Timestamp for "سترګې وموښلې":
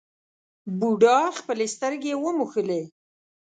1.75-2.81